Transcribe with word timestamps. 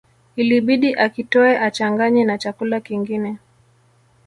Ilibidi 0.35 0.89
akitoe 0.95 1.53
achanganye 1.67 2.23
na 2.25 2.37
chakula 2.37 2.79
kingine 2.85 3.31